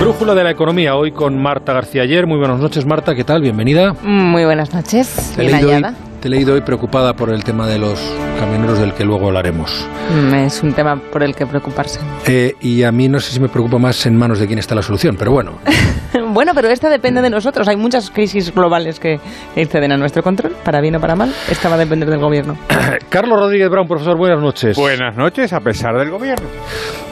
[0.00, 2.26] Brújula de la economía, hoy con Marta García Ayer.
[2.26, 3.42] Muy buenas noches, Marta, ¿qué tal?
[3.42, 3.94] Bienvenida.
[4.02, 5.34] Muy buenas noches.
[5.38, 5.50] Hoy,
[6.20, 7.98] te he leído hoy preocupada por el tema de los
[8.38, 9.86] camioneros del que luego hablaremos.
[10.14, 11.98] Mm, Es un tema por el que preocuparse.
[12.26, 14.74] Eh, y a mí no sé si me preocupa más en manos de quién está
[14.74, 15.58] la solución, pero bueno.
[16.32, 17.66] bueno, pero esta depende de nosotros.
[17.68, 19.18] Hay muchas crisis globales que
[19.56, 21.32] exceden a nuestro control, para bien o para mal.
[21.50, 22.56] Esta va a depender del gobierno.
[23.08, 24.76] Carlos Rodríguez Brown, profesor, buenas noches.
[24.76, 26.46] Buenas noches, a pesar del gobierno.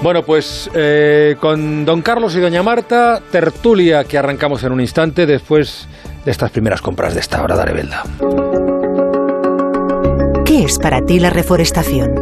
[0.03, 5.27] Bueno, pues eh, con don Carlos y doña Marta, tertulia que arrancamos en un instante
[5.27, 5.89] después
[6.25, 8.03] de estas primeras compras de esta hora de Arebelda.
[10.59, 12.17] ¿Qué es para ti la reforestación?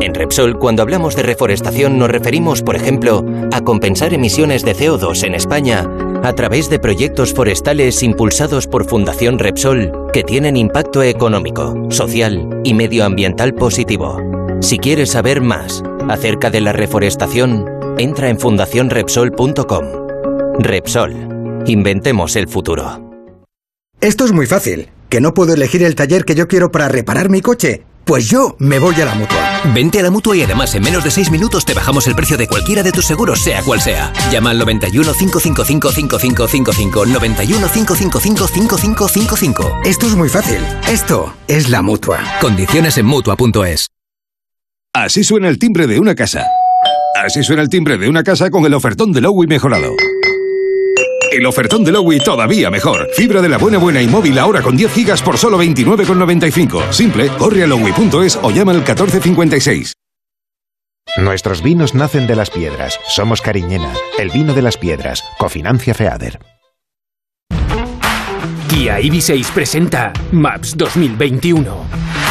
[0.00, 5.22] En Repsol, cuando hablamos de reforestación, nos referimos, por ejemplo, a compensar emisiones de CO2
[5.22, 5.88] en España
[6.24, 12.74] a través de proyectos forestales impulsados por Fundación Repsol que tienen impacto económico, social y
[12.74, 14.18] medioambiental positivo.
[14.60, 17.64] Si quieres saber más acerca de la reforestación,
[17.96, 19.84] entra en fundacionrepsol.com.
[20.58, 21.62] Repsol.
[21.66, 23.12] Inventemos el futuro.
[24.00, 24.88] Esto es muy fácil.
[25.14, 27.84] ¿Que no puedo elegir el taller que yo quiero para reparar mi coche?
[28.04, 29.60] Pues yo me voy a la mutua.
[29.72, 32.36] Vente a la mutua y además en menos de 6 minutos te bajamos el precio
[32.36, 34.12] de cualquiera de tus seguros, sea cual sea.
[34.32, 37.06] Llama al 91 555 5555.
[37.06, 39.80] 91 555 5555.
[39.84, 40.58] Esto es muy fácil.
[40.90, 42.18] Esto es la mutua.
[42.40, 43.90] Condiciones en mutua.es.
[44.92, 46.44] Así suena el timbre de una casa.
[47.24, 49.92] Así suena el timbre de una casa con el ofertón de Lowy mejorado.
[51.34, 53.08] El ofertón de Lowy todavía mejor.
[53.12, 56.92] Fibra de la buena buena y móvil ahora con 10 gigas por solo 29,95.
[56.92, 59.94] Simple, corre a lowy.es o llama al 1456.
[61.16, 63.00] Nuestros vinos nacen de las piedras.
[63.08, 65.24] Somos Cariñena, el vino de las piedras.
[65.36, 66.38] Cofinancia FEADER.
[68.68, 72.23] Kia EV6 presenta Maps 2021.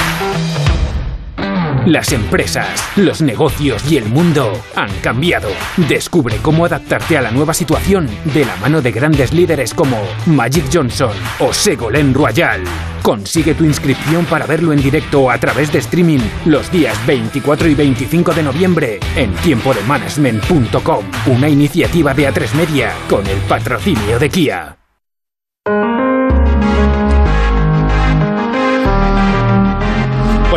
[1.85, 5.49] Las empresas, los negocios y el mundo han cambiado.
[5.75, 10.63] Descubre cómo adaptarte a la nueva situación de la mano de grandes líderes como Magic
[10.71, 12.61] Johnson o Ségolène Royal.
[13.01, 17.75] Consigue tu inscripción para verlo en directo a través de streaming los días 24 y
[17.75, 24.77] 25 de noviembre en tiempodemanagement.com, una iniciativa de A3 Media con el patrocinio de Kia.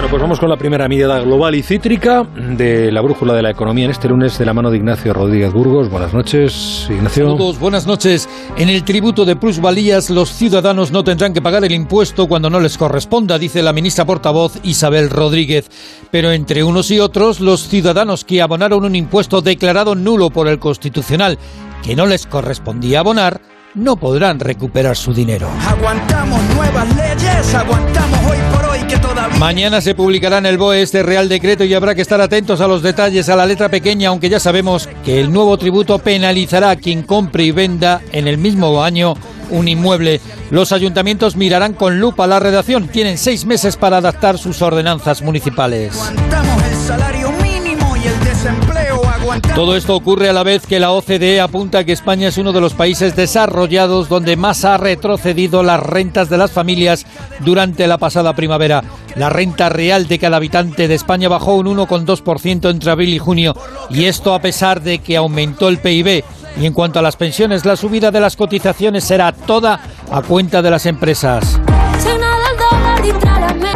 [0.08, 3.86] Pues vamos con la primera mirada global y cítrica de la brújula de la economía
[3.86, 5.90] en este lunes de la mano de Ignacio Rodríguez Burgos.
[5.90, 7.24] Buenas noches, Ignacio.
[7.24, 8.28] Saludos, buenas noches.
[8.56, 12.60] En el tributo de plusvalías, los ciudadanos no tendrán que pagar el impuesto cuando no
[12.60, 15.68] les corresponda, dice la ministra portavoz Isabel Rodríguez.
[16.10, 20.58] Pero entre unos y otros, los ciudadanos que abonaron un impuesto declarado nulo por el
[20.58, 21.36] Constitucional
[21.82, 23.40] que no les correspondía abonar,
[23.76, 25.48] no podrán recuperar su dinero.
[25.68, 29.38] Aguantamos nuevas leyes, aguantamos hoy por hoy que todavía...
[29.38, 32.66] Mañana se publicará en el BOE este Real Decreto y habrá que estar atentos a
[32.66, 36.76] los detalles, a la letra pequeña, aunque ya sabemos que el nuevo tributo penalizará a
[36.76, 39.14] quien compre y venda en el mismo año
[39.50, 40.20] un inmueble.
[40.50, 42.88] Los ayuntamientos mirarán con lupa la redacción.
[42.88, 45.94] Tienen seis meses para adaptar sus ordenanzas municipales.
[46.00, 48.95] Aguantamos el salario mínimo y el desempleo.
[49.54, 52.60] Todo esto ocurre a la vez que la OCDE apunta que España es uno de
[52.60, 57.06] los países desarrollados donde más ha retrocedido las rentas de las familias
[57.40, 58.84] durante la pasada primavera.
[59.16, 63.54] La renta real de cada habitante de España bajó un 1,2% entre abril y junio
[63.90, 66.22] y esto a pesar de que aumentó el PIB.
[66.58, 70.62] Y en cuanto a las pensiones, la subida de las cotizaciones será toda a cuenta
[70.62, 71.60] de las empresas.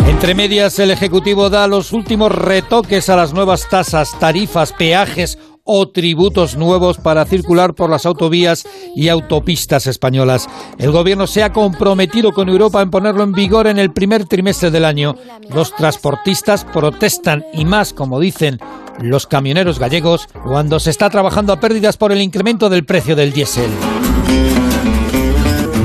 [0.06, 5.88] Entre medias, el Ejecutivo da los últimos retoques a las nuevas tasas, tarifas, peajes o
[5.88, 10.48] tributos nuevos para circular por las autovías y autopistas españolas.
[10.78, 14.70] El Gobierno se ha comprometido con Europa en ponerlo en vigor en el primer trimestre
[14.70, 15.14] del año.
[15.54, 18.58] Los transportistas protestan y más, como dicen
[19.00, 23.32] los camioneros gallegos, cuando se está trabajando a pérdidas por el incremento del precio del
[23.32, 23.70] diésel.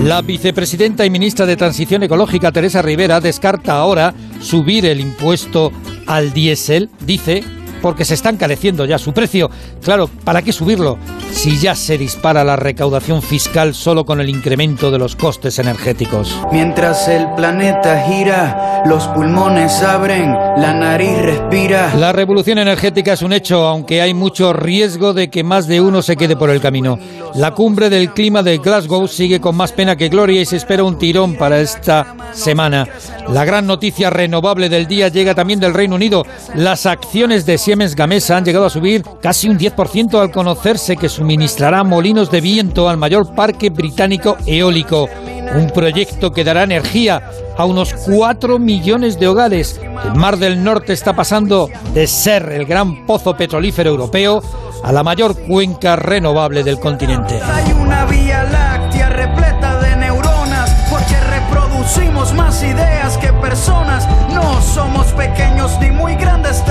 [0.06, 5.72] La vicepresidenta y ministra de Transición Ecológica, Teresa Rivera, descarta ahora subir el impuesto
[6.06, 7.44] al diésel, dice,
[7.86, 9.52] porque se está encareciendo ya su precio.
[9.84, 10.98] Claro, ¿para qué subirlo
[11.32, 16.36] si ya se dispara la recaudación fiscal solo con el incremento de los costes energéticos?
[16.52, 21.94] Mientras el planeta gira, los pulmones abren, la nariz respira.
[21.96, 26.02] La revolución energética es un hecho, aunque hay mucho riesgo de que más de uno
[26.02, 26.98] se quede por el camino.
[27.36, 30.84] La cumbre del clima de Glasgow sigue con más pena que gloria y se espera
[30.84, 32.88] un tirón para esta semana.
[33.30, 36.26] La gran noticia renovable del día llega también del Reino Unido.
[36.56, 41.10] Las acciones de Siemens Gamesa han llegado a subir casi un 10% al conocerse que
[41.10, 45.10] suministrará molinos de viento al mayor parque británico eólico.
[45.54, 49.78] Un proyecto que dará energía a unos 4 millones de hogares.
[50.06, 54.42] El Mar del Norte está pasando de ser el gran pozo petrolífero europeo
[54.82, 57.42] a la mayor cuenca renovable del continente.
[57.44, 64.08] Hay una vía láctea repleta de neuronas porque reproducimos más ideas que personas.
[64.34, 66.64] No somos pequeños ni muy grandes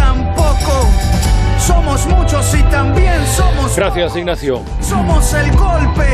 [3.76, 4.62] Gracias, Ignacio.
[4.80, 6.06] Somos el golpe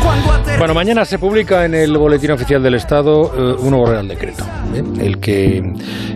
[0.00, 4.06] cuando Bueno, mañana se publica en el Boletín Oficial del Estado eh, un nuevo Real
[4.06, 4.82] Decreto, ¿eh?
[5.00, 5.60] el que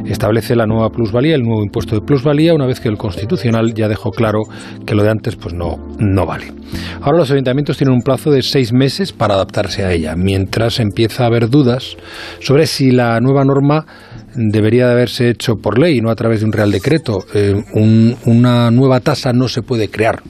[0.06, 3.88] establece la nueva plusvalía, el nuevo impuesto de plusvalía, una vez que el Constitucional ya
[3.88, 4.43] dejó claro
[4.87, 6.52] que lo de antes pues no, no vale.
[7.00, 11.25] Ahora los ayuntamientos tienen un plazo de seis meses para adaptarse a ella, mientras empieza
[11.25, 11.96] a haber dudas
[12.40, 13.87] sobre si la nueva norma
[14.34, 17.25] debería de haberse hecho por ley, no a través de un real decreto.
[17.34, 20.23] Eh, un- una nueva tasa no se puede crear,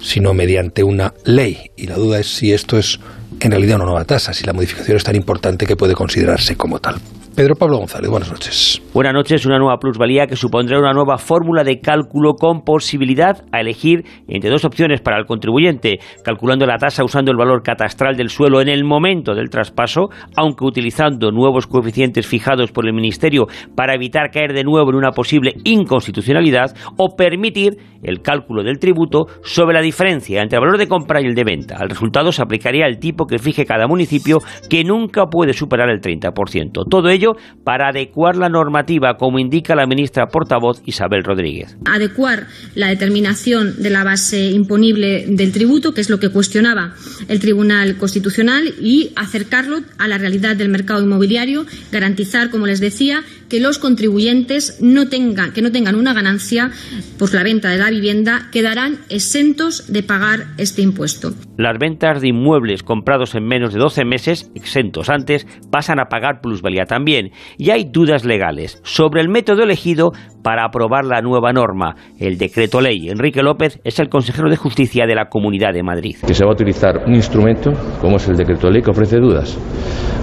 [0.00, 1.70] sino mediante una ley.
[1.76, 2.98] Y la duda es si esto es
[3.40, 6.78] en realidad una nueva tasa, si la modificación es tan importante que puede considerarse como
[6.78, 6.96] tal.
[7.34, 8.82] Pedro Pablo González, buenas noches.
[8.92, 13.60] Buenas noches, una nueva plusvalía que supondrá una nueva fórmula de cálculo con posibilidad a
[13.60, 18.28] elegir entre dos opciones para el contribuyente, calculando la tasa usando el valor catastral del
[18.28, 23.94] suelo en el momento del traspaso, aunque utilizando nuevos coeficientes fijados por el Ministerio para
[23.94, 29.74] evitar caer de nuevo en una posible inconstitucionalidad, o permitir el cálculo del tributo sobre
[29.74, 31.76] la diferencia entre el valor de compra y el de venta.
[31.76, 34.38] Al resultado se aplicaría el tipo que fije cada municipio,
[34.68, 36.84] que nunca puede superar el 30%.
[36.88, 37.32] Todo ello
[37.64, 41.76] para adecuar la normativa, como indica la ministra portavoz Isabel Rodríguez.
[41.84, 46.94] adecuar la determinación de la base imponible del tributo, que es lo que cuestionaba
[47.28, 53.22] el Tribunal Constitucional, y acercarlo a la realidad del mercado inmobiliario, garantizar, como les decía,
[53.48, 56.70] que los contribuyentes no tengan, que no tengan una ganancia
[57.18, 61.30] por la venta de la vivienda, quedarán exentos de pagar este impuesto.
[61.56, 66.40] Las ventas de inmuebles comprados en menos de 12 meses, exentos antes, pasan a pagar
[66.40, 67.30] plusvalía también.
[67.58, 70.12] Y hay dudas legales sobre el método elegido
[70.42, 73.10] para aprobar la nueva norma, el decreto ley.
[73.10, 76.16] Enrique López es el consejero de Justicia de la Comunidad de Madrid.
[76.26, 79.18] que se va a utilizar un instrumento como es el decreto de ley que ofrece
[79.18, 79.56] dudas,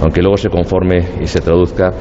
[0.02, 1.92] aunque luego se conforme y se traduzca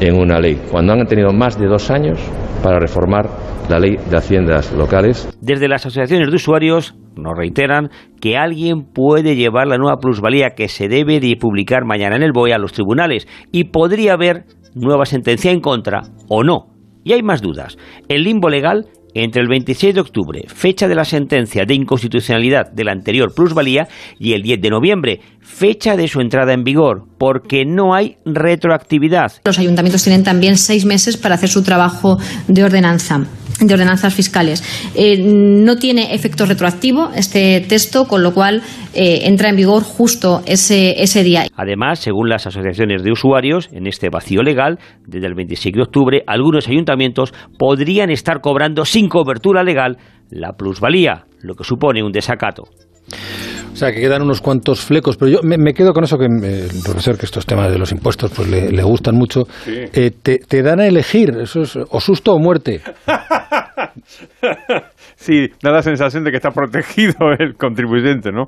[0.00, 2.18] en una ley, cuando han tenido más de dos años
[2.62, 5.28] para reformar la ley de haciendas locales.
[5.40, 10.68] Desde las asociaciones de usuarios nos reiteran que alguien puede llevar la nueva plusvalía que
[10.68, 14.44] se debe de publicar mañana en el BOE a los tribunales y podría haber
[14.74, 16.74] nueva sentencia en contra o no.
[17.04, 17.76] Y hay más dudas.
[18.08, 22.84] El limbo legal entre el 26 de octubre, fecha de la sentencia de inconstitucionalidad de
[22.84, 23.88] la anterior plusvalía,
[24.18, 29.32] y el 10 de noviembre, fecha de su entrada en vigor, porque no hay retroactividad.
[29.44, 33.26] Los ayuntamientos tienen también seis meses para hacer su trabajo de ordenanza
[33.60, 34.62] de ordenanzas fiscales.
[34.94, 38.62] Eh, no tiene efecto retroactivo este texto, con lo cual
[38.94, 41.46] eh, entra en vigor justo ese, ese día.
[41.56, 46.22] Además, según las asociaciones de usuarios, en este vacío legal, desde el 26 de octubre,
[46.26, 49.98] algunos ayuntamientos podrían estar cobrando sin cobertura legal
[50.30, 52.64] la plusvalía, lo que supone un desacato.
[53.72, 56.24] O sea, que quedan unos cuantos flecos, pero yo me, me quedo con eso que
[56.24, 59.42] eh, el profesor, que estos temas de los impuestos pues le, le gustan mucho.
[59.66, 62.80] Eh, te, te dan a elegir, eso es o susto o muerte.
[65.16, 68.46] sí, da la sensación de que está protegido el contribuyente, ¿no?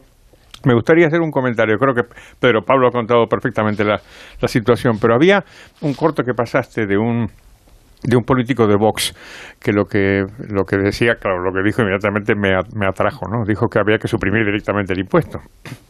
[0.64, 1.78] Me gustaría hacer un comentario.
[1.78, 2.02] Creo que
[2.38, 3.98] Pedro Pablo ha contado perfectamente la,
[4.40, 5.42] la situación, pero había
[5.80, 7.28] un corto que pasaste de un
[8.02, 9.14] de un político de Vox
[9.60, 13.44] que lo que lo que decía, claro, lo que dijo inmediatamente me, me atrajo, ¿no?
[13.46, 15.38] Dijo que había que suprimir directamente el impuesto.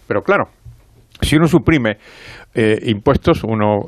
[0.08, 0.44] Pero claro,
[1.20, 1.98] si uno suprime
[2.54, 3.82] eh, impuestos, uno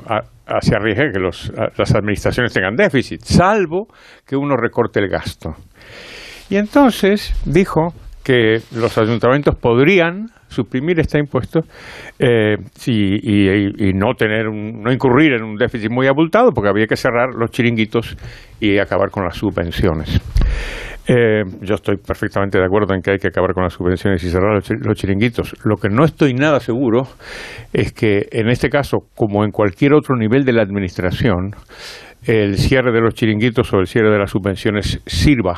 [0.61, 3.87] se arriesga que los, a- las administraciones tengan déficit, salvo
[4.25, 5.55] que uno recorte el gasto.
[6.49, 7.93] Y entonces dijo
[8.23, 11.61] que los ayuntamientos podrían suprimir este impuesto
[12.19, 12.55] eh,
[12.87, 17.29] y, no tener un- no incurrir en un déficit muy abultado porque había que cerrar
[17.35, 18.15] los chiringuitos
[18.59, 20.21] y acabar con las subvenciones.
[21.05, 24.29] Eh, yo estoy perfectamente de acuerdo en que hay que acabar con las subvenciones y
[24.29, 25.53] cerrar los, los chiringuitos.
[25.65, 27.03] Lo que no estoy nada seguro
[27.73, 31.51] es que en este caso, como en cualquier otro nivel de la administración,
[32.25, 35.57] el cierre de los chiringuitos o el cierre de las subvenciones sirva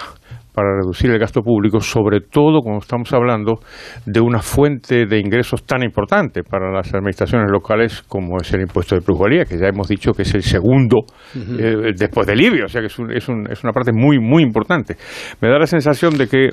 [0.56, 3.60] para reducir el gasto público, sobre todo cuando estamos hablando
[4.06, 8.96] de una fuente de ingresos tan importante para las administraciones locales como es el impuesto
[8.96, 11.00] de plusvalía, que ya hemos dicho que es el segundo
[11.36, 14.18] eh, después del IBI, o sea que es, un- es, un- es una parte muy,
[14.20, 14.96] muy importante.
[15.42, 16.50] Me da la sensación de que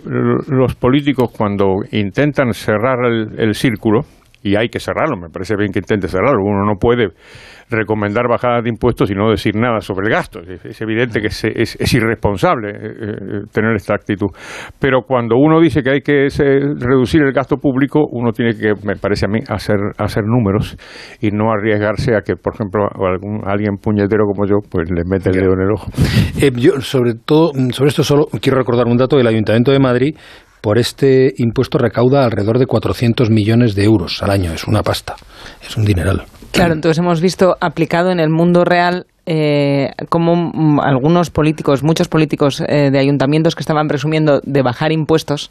[0.48, 4.00] los políticos cuando intentan cerrar el, el círculo,
[4.44, 7.10] y hay que cerrarlo, me parece bien que intente cerrarlo, uno no puede
[7.72, 10.40] recomendar bajadas de impuestos y no decir nada sobre el gasto.
[10.40, 14.28] Es, evidente que es, es- es irresponsable eh, eh, tener esta actitud.
[14.78, 16.28] Pero cuando uno dice que hay que eh,
[16.78, 20.76] reducir el gasto público, uno tiene que, me parece a mí, hacer, hacer números
[21.20, 25.30] y no arriesgarse a que, por ejemplo, algún, alguien puñetero como yo, pues le mete
[25.30, 25.90] el dedo en el ojo.
[26.40, 29.78] Eh, yo, sobre todo, mm, sobre esto solo quiero recordar un dato del Ayuntamiento de
[29.78, 30.16] Madrid
[30.60, 34.52] por este impuesto recauda alrededor de 400 millones de euros al año.
[34.52, 35.16] Es una pasta,
[35.60, 36.22] es un dineral.
[36.52, 42.08] Claro, entonces hemos visto aplicado en el mundo real eh, como mm, algunos políticos, muchos
[42.08, 45.50] políticos eh, de ayuntamientos que estaban presumiendo de bajar impuestos,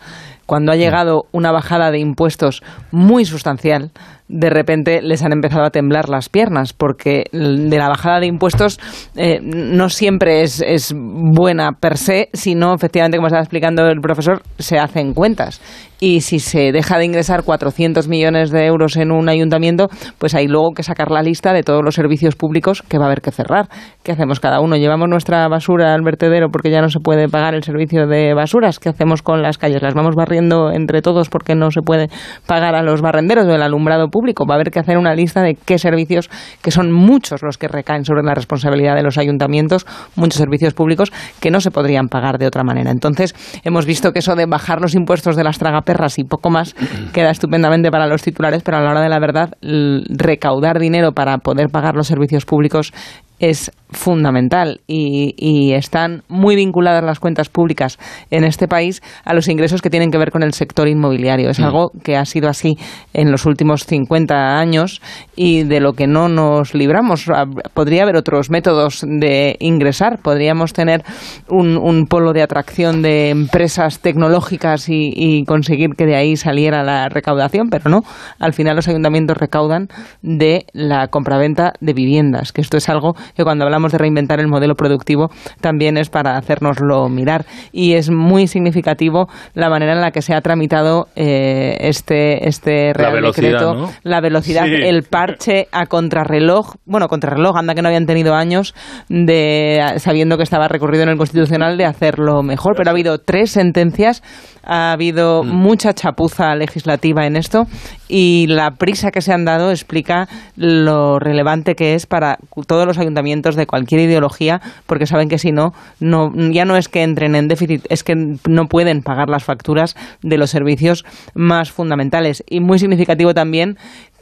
[0.51, 3.91] cuando ha llegado una bajada de impuestos muy sustancial,
[4.27, 8.77] de repente les han empezado a temblar las piernas, porque de la bajada de impuestos
[9.15, 14.41] eh, no siempre es, es, buena per se, sino efectivamente, como estaba explicando el profesor,
[14.57, 15.61] se hacen cuentas.
[15.99, 20.47] Y si se deja de ingresar 400 millones de euros en un ayuntamiento, pues hay
[20.47, 23.31] luego que sacar la lista de todos los servicios públicos que va a haber que
[23.31, 23.67] cerrar.
[24.01, 24.77] ¿Qué hacemos cada uno?
[24.77, 28.79] ¿Llevamos nuestra basura al vertedero porque ya no se puede pagar el servicio de basuras?
[28.79, 29.83] ¿Qué hacemos con las calles?
[29.83, 32.09] ¿Las vamos barriendo entre todos porque no se puede
[32.45, 34.45] pagar a los barrenderos o el alumbrado público?
[34.45, 36.29] Va a haber que hacer una lista de qué servicios,
[36.61, 41.11] que son muchos los que recaen sobre la responsabilidad de los ayuntamientos, muchos servicios públicos
[41.39, 42.91] que no se podrían pagar de otra manera.
[42.91, 46.75] Entonces, hemos visto que eso de bajar los impuestos de las tragaperras y poco más
[47.13, 51.37] queda estupendamente para los titulares, pero a la hora de la verdad, recaudar dinero para
[51.37, 52.93] poder pagar los servicios públicos
[53.41, 57.97] es fundamental y, están muy vinculadas las cuentas públicas
[58.29, 61.49] en este país a los ingresos que tienen que ver con el sector inmobiliario.
[61.49, 61.63] Es mm.
[61.63, 62.77] algo que ha sido así
[63.13, 65.01] en los últimos 50 años
[65.35, 67.29] y de lo que no nos libramos.
[67.29, 70.19] Ah, podría haber otros métodos de ingresar.
[70.21, 71.03] Podríamos tener
[71.47, 77.09] un, polo de atracción de empresas tecnológicas y, y conseguir que de ahí saliera la
[77.09, 78.01] recaudación, pero no.
[78.39, 79.87] Al final los ayuntamientos recaudan
[80.21, 84.47] de la compraventa de viviendas, que esto es algo que cuando hablamos de reinventar el
[84.47, 85.29] modelo productivo
[85.61, 87.45] también es para hacernoslo mirar.
[87.71, 92.93] Y es muy significativo la manera en la que se ha tramitado eh, este, este
[92.93, 98.35] Real Decreto, la velocidad, el parche a contrarreloj, bueno, contrarreloj, anda que no habían tenido
[98.35, 98.73] años
[99.09, 103.51] de sabiendo que estaba recorrido en el Constitucional de hacerlo mejor, pero ha habido tres
[103.51, 104.21] sentencias
[104.63, 105.47] ha habido mm.
[105.47, 107.65] mucha chapuza legislativa en esto
[108.07, 112.97] y la prisa que se han dado explica lo relevante que es para todos los
[112.97, 117.35] ayuntamientos de cualquier ideología, porque saben que si no, no ya no es que entren
[117.35, 122.43] en déficit, es que no pueden pagar las facturas de los servicios más fundamentales.
[122.47, 123.77] Y muy significativo también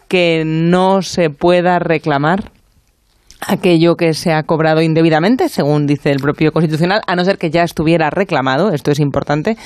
[0.08, 2.52] que no se pueda reclamar
[3.48, 7.50] aquello que se ha cobrado indebidamente, según dice el propio Constitucional, a no ser que
[7.50, 9.58] ya estuviera reclamado, esto es importante,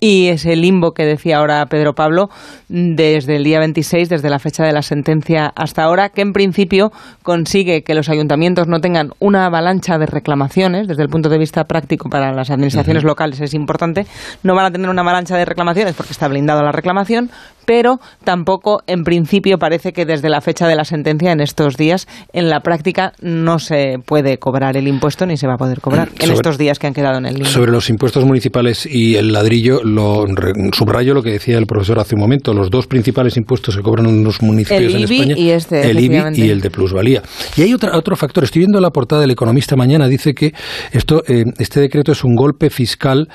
[0.00, 2.30] y ese limbo que decía ahora Pedro Pablo,
[2.68, 6.90] desde el día 26, desde la fecha de la sentencia hasta ahora, que en principio
[7.22, 11.64] consigue que los ayuntamientos no tengan una avalancha de reclamaciones, desde el punto de vista
[11.64, 14.06] práctico para las administraciones locales es importante,
[14.42, 17.30] no van a tener una avalancha de reclamaciones porque está blindado la reclamación,
[17.68, 22.08] pero tampoco en principio parece que desde la fecha de la sentencia en estos días
[22.32, 26.08] en la práctica no se puede cobrar el impuesto ni se va a poder cobrar
[26.18, 27.50] en estos días que han quedado en el limbo.
[27.50, 30.24] Sobre los impuestos municipales y el ladrillo, lo,
[30.72, 34.24] subrayo lo que decía el profesor hace un momento, los dos principales impuestos que cobran
[34.24, 37.20] los municipios en España, y este, el IBI y el de plusvalía.
[37.54, 40.54] Y hay otra, otro factor, estoy viendo la portada del Economista mañana, dice que
[40.90, 43.28] esto, eh, este decreto es un golpe fiscal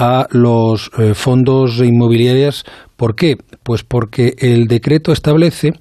[0.00, 2.64] a los eh, fondos inmobiliarios.
[2.96, 3.36] ¿Por qué?
[3.62, 5.74] Pues porque el decreto establece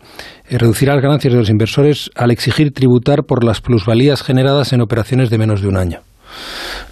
[0.50, 4.82] eh, reducir las ganancias de los inversores al exigir tributar por las plusvalías generadas en
[4.82, 6.02] operaciones de menos de un año.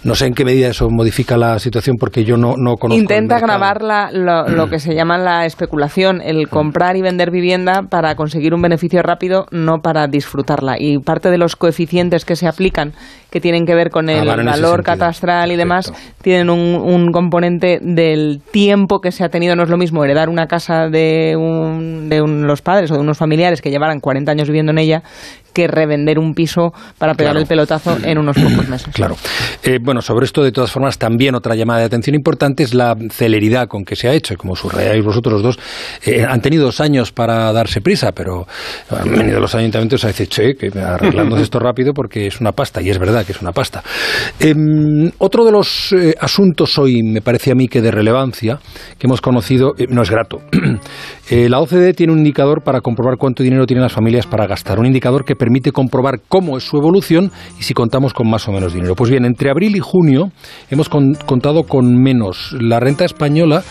[0.04, 3.00] No sé en qué medida eso modifica la situación porque yo no, no conozco.
[3.00, 8.54] Intenta grabar lo, que se llama la especulación, el comprar y vender vivienda para conseguir
[8.54, 10.76] un beneficio rápido, no para disfrutarla.
[10.78, 12.92] Y parte de los coeficientes que se aplican,
[13.30, 18.40] que tienen que ver con ah, el valor catastral y demás, tienen un, componente del
[18.52, 19.56] tiempo que se ha tenido.
[19.56, 23.18] No es lo mismo heredar una casa de, un, de los padres o de unos
[23.18, 25.02] familiares que llevaran 40 años viviendo en ella
[25.58, 28.94] que revender un piso para pegar el pelotazo en unos pocos meses.
[28.94, 29.16] Claro.
[29.64, 32.94] Eh, bueno, sobre esto, de todas formas, también otra llamada de atención importante es la
[33.10, 34.36] celeridad con que se ha hecho.
[34.36, 35.58] Como subrayáis vosotros los dos,
[36.04, 38.46] eh, han tenido dos años para darse prisa, pero
[38.88, 42.80] han venido los ayuntamientos a decir, che, que arreglamos esto rápido porque es una pasta,
[42.80, 43.82] y es verdad que es una pasta.
[44.38, 48.60] Em, otro de los eh, asuntos hoy, me parece a mí que de relevancia,
[48.96, 50.40] que hemos conocido, no es grato.
[51.30, 54.78] la OCDE tiene un indicador para comprobar cuánto dinero tienen las familias para gastar.
[54.78, 58.52] Un indicador que permite comprobar cómo es su evolución y si contamos con más o
[58.52, 58.94] menos dinero.
[58.94, 60.30] Pues bien, entre abril y junio
[60.70, 62.56] hemos contado con menos.
[62.60, 63.62] La renta española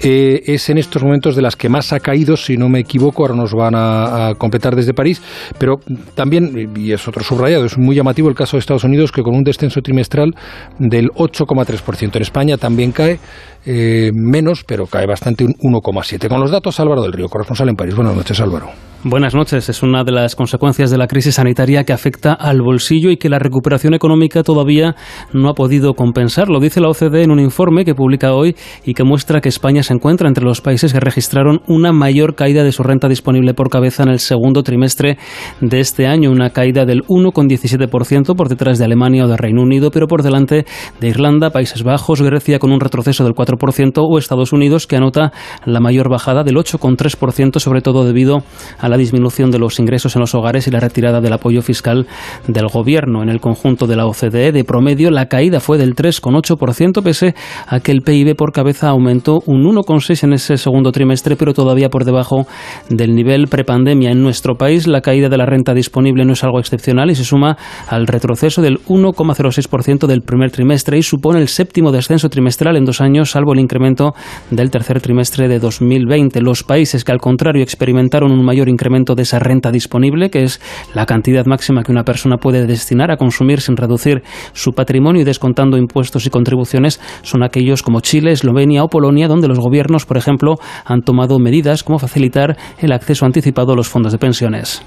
[0.00, 3.22] eh, es en estos momentos de las que más ha caído, si no me equivoco,
[3.22, 5.22] ahora nos van a, completar desde París,
[5.58, 5.76] pero
[6.14, 9.34] también, y es otro subrayado, es muy llamativo el caso de Estados Unidos, que con
[9.34, 10.34] un descenso trimestral
[10.78, 12.16] del 8,3%.
[12.16, 13.18] En España también cae
[13.64, 16.28] eh, menos, pero cae bastante un 1,7%.
[16.28, 17.94] Con los datos, Álvaro del Río, corresponsal en París.
[17.94, 18.93] Buenas noches, Álvaro.
[19.06, 19.68] Buenas noches.
[19.68, 23.28] Es una de las consecuencias de la crisis sanitaria que afecta al bolsillo y que
[23.28, 24.96] la recuperación económica todavía
[25.30, 26.48] no ha podido compensar.
[26.48, 29.82] Lo dice la OCDE en un informe que publica hoy y que muestra que España
[29.82, 33.68] se encuentra entre los países que registraron una mayor caída de su renta disponible por
[33.68, 35.18] cabeza en el segundo trimestre
[35.60, 39.90] de este año, una caída del 1,17% por detrás de Alemania o de Reino Unido,
[39.90, 40.64] pero por delante
[40.98, 45.30] de Irlanda, Países Bajos, Grecia con un retroceso del 4% o Estados Unidos que anota
[45.66, 48.42] la mayor bajada del 8,3%, sobre todo debido
[48.78, 52.06] a la disminución de los ingresos en los hogares y la retirada del apoyo fiscal
[52.46, 53.22] del gobierno.
[53.22, 57.34] En el conjunto de la OCDE, de promedio, la caída fue del 3,8%, pese
[57.66, 61.88] a que el PIB por cabeza aumentó un 1,6% en ese segundo trimestre, pero todavía
[61.88, 62.46] por debajo
[62.88, 64.10] del nivel prepandemia.
[64.10, 67.24] En nuestro país, la caída de la renta disponible no es algo excepcional y se
[67.24, 67.56] suma
[67.88, 73.00] al retroceso del 1,06% del primer trimestre y supone el séptimo descenso trimestral en dos
[73.00, 74.14] años, salvo el incremento
[74.50, 76.40] del tercer trimestre de 2020.
[76.40, 80.60] Los países que, al contrario, experimentaron un mayor incremento de esa renta disponible, que es
[80.94, 84.22] la cantidad máxima que una persona puede destinar a consumir sin reducir
[84.52, 89.48] su patrimonio y descontando impuestos y contribuciones, son aquellos como Chile, Eslovenia o Polonia, donde
[89.48, 94.12] los gobiernos, por ejemplo, han tomado medidas como facilitar el acceso anticipado a los fondos
[94.12, 94.82] de pensiones.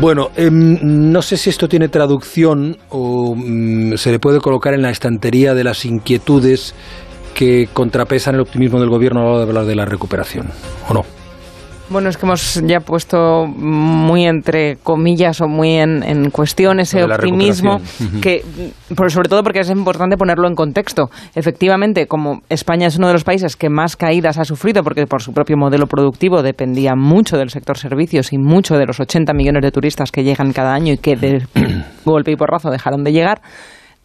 [0.00, 0.78] Bueno, em,
[1.10, 5.54] no sé si esto tiene traducción o mm, se le puede colocar en la estantería
[5.54, 6.74] de las inquietudes
[7.34, 10.50] que contrapesan el optimismo del gobierno a la hora de hablar de la recuperación,
[10.88, 11.17] ¿o no?
[11.90, 17.80] Bueno, es que hemos ya puesto muy entre comillas o muy en, cuestión ese optimismo,
[18.20, 18.44] que
[19.08, 21.08] sobre todo porque es importante ponerlo en contexto.
[21.34, 25.22] Efectivamente, como España es uno de los países que más caídas ha sufrido, porque por
[25.22, 29.62] su propio modelo productivo dependía mucho del sector servicios y mucho de los 80 millones
[29.62, 31.46] de turistas que llegan cada año y que de
[32.04, 33.40] golpe y porrazo dejaron de llegar,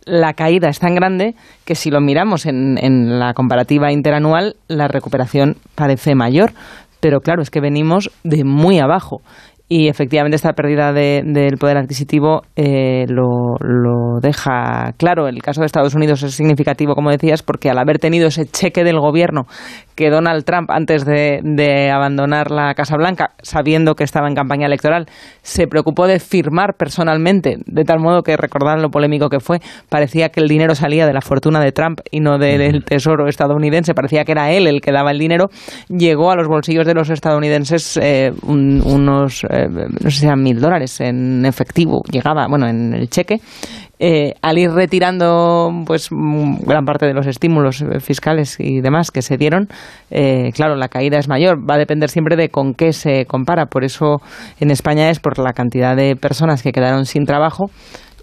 [0.06, 1.34] la caída es tan grande
[1.66, 6.52] que si lo miramos en, en, la comparativa interanual, la recuperación parece mayor
[7.04, 9.22] pero claro, es que venimos de muy abajo
[9.68, 15.28] y efectivamente esta pérdida del poder adquisitivo eh, lo, lo, deja claro.
[15.28, 18.86] El caso de Estados Unidos es significativo, como decías, porque al haber tenido ese cheque
[18.86, 19.48] del gobierno
[19.96, 24.68] que Donald Trump, antes de, de, abandonar la Casa Blanca, sabiendo que estaba en campaña
[24.68, 25.08] electoral,
[25.42, 30.30] se preocupó de firmar personalmente, de tal modo que recordar lo polémico que fue, parecía
[30.30, 34.26] que el dinero salía de la fortuna de Trump y no del tesoro estadounidense, parecía
[34.26, 35.50] que era él el que daba el dinero,
[35.90, 40.60] llegó a los bolsillos de los estadounidenses eh, unos, eh, no sé si eran mil
[40.60, 43.40] dólares en efectivo, llegaba, bueno, en el cheque,
[44.06, 49.22] eh, al ir retirando pues gran parte de los estímulos eh, fiscales y demás que
[49.22, 49.70] se dieron,
[50.12, 51.60] eh, claro, la caída es mayor.
[51.60, 53.68] Va a depender siempre de con qué se compara.
[53.68, 54.18] Por eso
[54.60, 57.72] en España es por la cantidad de personas que quedaron sin trabajo.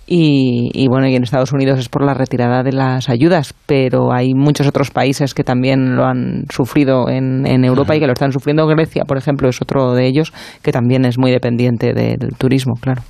[0.06, 4.34] Y, bueno, y en Estados Unidos es por la retirada de las ayudas, pero hay
[4.34, 8.32] muchos otros países que también lo han sufrido en, en Europa y que lo están
[8.32, 8.66] sufriendo.
[8.66, 13.02] Grecia, por ejemplo, es otro de ellos que también es muy dependiente del turismo, claro.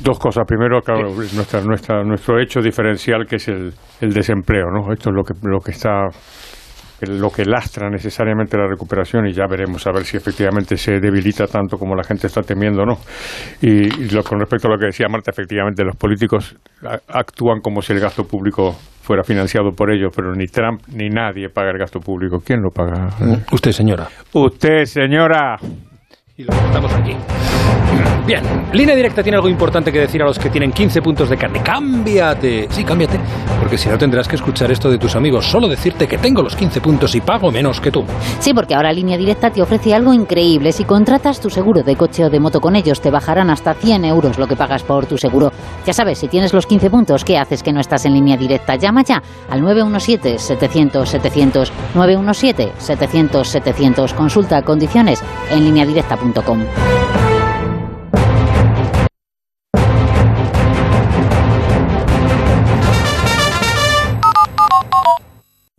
[0.00, 0.44] Dos cosas.
[0.46, 4.92] Primero, claro, nuestra, nuestra, nuestro hecho diferencial que es el, el desempleo, ¿no?
[4.92, 6.08] Esto es lo que, lo que está
[7.06, 11.46] lo que lastra necesariamente la recuperación y ya veremos a ver si efectivamente se debilita
[11.46, 12.98] tanto como la gente está temiendo no.
[13.60, 13.88] Y,
[14.22, 16.56] con respecto a lo que decía Marta, efectivamente los políticos
[17.08, 21.48] actúan como si el gasto público fuera financiado por ellos, pero ni Trump ni nadie
[21.48, 22.38] paga el gasto público.
[22.44, 23.08] ¿Quién lo paga?
[23.52, 24.08] Usted, señora.
[24.32, 25.58] Usted, señora
[26.36, 27.14] y lo estamos aquí.
[28.26, 28.42] Bien,
[28.72, 31.60] Línea Directa tiene algo importante que decir a los que tienen 15 puntos de carne.
[31.62, 32.68] ¡Cámbiate!
[32.70, 33.20] Sí, cámbiate,
[33.60, 35.44] porque si no tendrás que escuchar esto de tus amigos.
[35.46, 38.02] Solo decirte que tengo los 15 puntos y pago menos que tú.
[38.40, 40.72] Sí, porque ahora Línea Directa te ofrece algo increíble.
[40.72, 44.06] Si contratas tu seguro de coche o de moto con ellos, te bajarán hasta 100
[44.06, 45.52] euros lo que pagas por tu seguro.
[45.86, 48.76] Ya sabes, si tienes los 15 puntos, ¿qué haces que no estás en Línea Directa?
[48.76, 51.70] Llama ya al 917-700-700.
[51.94, 54.14] 917-700-700.
[54.14, 55.64] Consulta condiciones en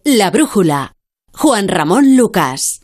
[0.03, 0.93] La brújula.
[1.33, 2.81] Juan Ramón Lucas.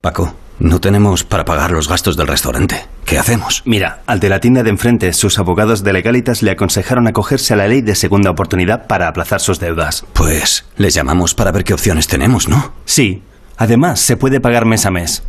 [0.00, 2.86] Paco, no tenemos para pagar los gastos del restaurante.
[3.04, 3.62] ¿Qué hacemos?
[3.64, 7.56] Mira, al de la tienda de enfrente, sus abogados de legalitas le aconsejaron acogerse a
[7.56, 10.04] la ley de segunda oportunidad para aplazar sus deudas.
[10.12, 12.72] Pues les llamamos para ver qué opciones tenemos, ¿no?
[12.84, 13.22] Sí.
[13.56, 15.22] Además, se puede pagar mes a mes.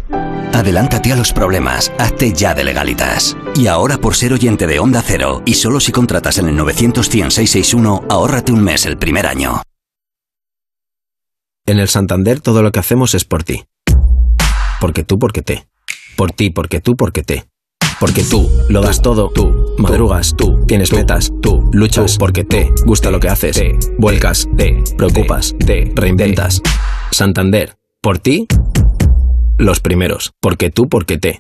[0.53, 3.35] Adelántate a los problemas, hazte ya de legalitas.
[3.55, 8.03] Y ahora por ser oyente de Onda Cero, y solo si contratas en el 91661,
[8.07, 9.63] ahórrate un mes el primer año.
[11.65, 13.65] En el Santander todo lo que hacemos es por ti.
[14.79, 15.67] Porque tú, porque te.
[16.15, 17.45] Por ti, porque tú, porque te.
[17.99, 23.09] Porque tú lo das todo, tú madrugas, tú tienes metas, tú luchas porque te gusta
[23.09, 26.61] lo que haces, te vuelcas, te preocupas, te reinventas.
[27.11, 28.45] Santander, por ti
[29.63, 31.39] los primeros, porque tú, porque te.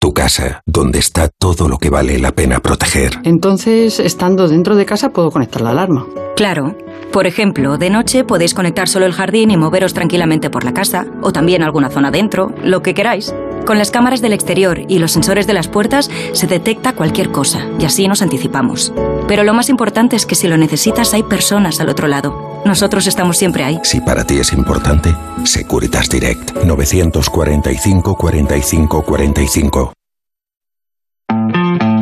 [0.00, 3.20] Tu casa, donde está todo lo que vale la pena proteger.
[3.24, 6.06] Entonces, estando dentro de casa, puedo conectar la alarma.
[6.36, 6.76] Claro.
[7.10, 11.06] Por ejemplo, de noche podéis conectar solo el jardín y moveros tranquilamente por la casa,
[11.22, 13.32] o también alguna zona dentro, lo que queráis.
[13.64, 17.66] Con las cámaras del exterior y los sensores de las puertas se detecta cualquier cosa
[17.78, 18.92] y así nos anticipamos.
[19.26, 22.62] Pero lo más importante es que si lo necesitas hay personas al otro lado.
[22.66, 23.80] Nosotros estamos siempre ahí.
[23.82, 30.03] Si para ti es importante, Securitas Direct 945 45 45.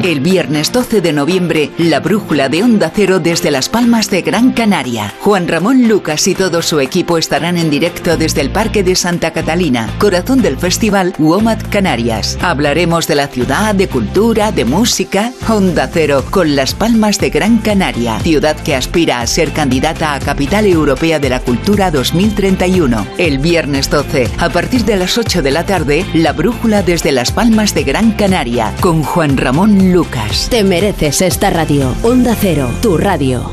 [0.03, 4.51] El viernes 12 de noviembre, la brújula de Onda Cero desde Las Palmas de Gran
[4.51, 5.15] Canaria.
[5.21, 9.33] Juan Ramón Lucas y todo su equipo estarán en directo desde el Parque de Santa
[9.33, 12.37] Catalina, corazón del festival WOMAD Canarias.
[12.43, 15.33] Hablaremos de la ciudad, de cultura, de música.
[15.49, 20.19] Onda Cero con Las Palmas de Gran Canaria, ciudad que aspira a ser candidata a
[20.19, 23.07] Capital Europea de la Cultura 2031.
[23.19, 27.31] El viernes 12, a partir de las 8 de la tarde, la brújula desde Las
[27.31, 30.48] Palmas de Gran Canaria, con Juan Ramón Lucas.
[30.50, 31.94] Te mereces esta radio.
[32.02, 33.52] Onda Cero, tu radio.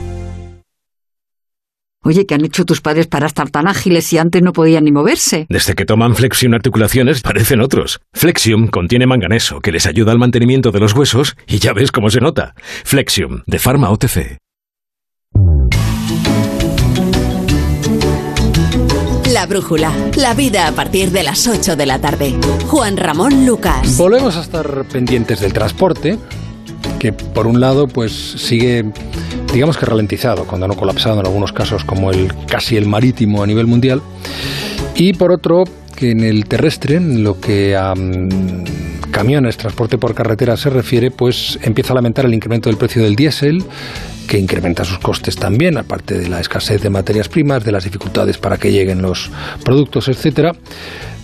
[2.01, 4.91] Oye, ¿qué han hecho tus padres para estar tan ágiles si antes no podían ni
[4.91, 5.45] moverse?
[5.49, 7.99] Desde que toman Flexium Articulaciones parecen otros.
[8.13, 12.09] Flexium contiene manganeso que les ayuda al mantenimiento de los huesos y ya ves cómo
[12.09, 12.55] se nota.
[12.85, 14.37] Flexium, de Pharma OTC.
[19.33, 19.91] La brújula.
[20.17, 22.33] La vida a partir de las 8 de la tarde.
[22.67, 23.95] Juan Ramón Lucas.
[23.95, 26.17] Volvemos a estar pendientes del transporte,
[26.97, 28.85] que por un lado pues sigue
[29.53, 33.47] digamos que ralentizado, cuando no colapsado en algunos casos como el casi el marítimo a
[33.47, 34.01] nivel mundial,
[34.95, 35.63] y por otro
[35.95, 41.11] que en el terrestre, en lo que a mm, camiones, transporte por carretera se refiere,
[41.11, 43.63] pues empieza a lamentar el incremento del precio del diésel,
[44.29, 48.37] que incrementa sus costes también, aparte de la escasez de materias primas, de las dificultades
[48.37, 49.29] para que lleguen los
[49.65, 50.51] productos, etcétera.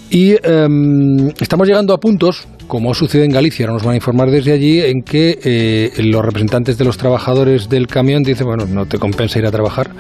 [0.10, 4.32] Y em, estamos llegando a puntos, como sucede en Galicia, ahora nos van a informar
[4.32, 8.86] desde allí, en que eh, los representantes de los trabajadores del camión dicen, bueno, no
[8.88, 9.92] te compensa ir a trabajar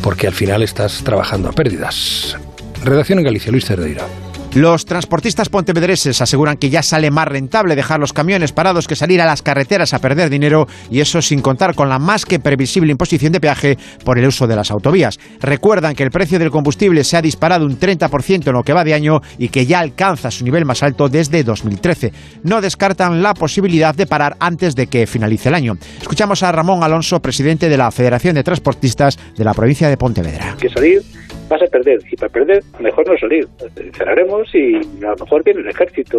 [0.00, 2.36] porque al final estás trabajando a pérdidas.
[2.84, 4.06] Redacción en Galicia, Luis Cerdeira.
[4.54, 9.22] Los transportistas pontevedreses aseguran que ya sale más rentable dejar los camiones parados que salir
[9.22, 12.92] a las carreteras a perder dinero y eso sin contar con la más que previsible
[12.92, 15.18] imposición de peaje por el uso de las autovías.
[15.40, 18.84] Recuerdan que el precio del combustible se ha disparado un 30% en lo que va
[18.84, 22.12] de año y que ya alcanza su nivel más alto desde 2013.
[22.42, 25.78] No descartan la posibilidad de parar antes de que finalice el año.
[25.98, 30.56] Escuchamos a Ramón Alonso, presidente de la Federación de Transportistas de la provincia de Pontevedra.
[30.60, 31.02] que salir
[31.52, 33.46] vas a perder y para perder mejor no salir
[33.92, 36.18] cerraremos y a lo mejor viene el ejército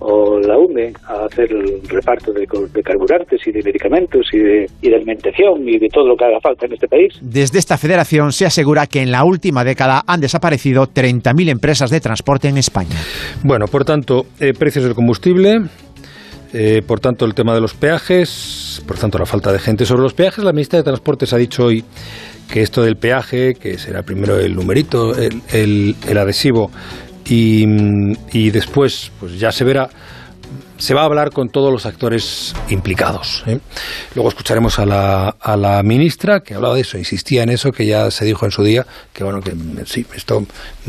[0.00, 4.66] o la UME a hacer el reparto de, de carburantes y de medicamentos y de,
[4.80, 7.76] y de alimentación y de todo lo que haga falta en este país Desde esta
[7.76, 12.58] federación se asegura que en la última década han desaparecido 30.000 empresas de transporte en
[12.58, 12.96] España.
[13.42, 15.62] Bueno, por tanto, eh, precios del combustible,
[16.52, 19.84] eh, por tanto, el tema de los peajes, por tanto, la falta de gente.
[19.84, 21.84] Sobre los peajes, la ministra de Transportes ha dicho hoy
[22.50, 26.70] que esto del peaje, que será primero el numerito, el, el- el adhesivo,
[27.26, 27.64] y,
[28.32, 29.90] y después, pues ya se verá.
[30.78, 33.42] Se va a hablar con todos los actores implicados.
[33.48, 33.58] ¿eh?
[34.14, 37.84] Luego escucharemos a la, a la ministra que hablaba de eso, insistía en eso, que
[37.84, 39.52] ya se dijo en su día, que bueno, que
[39.86, 40.46] sí, esto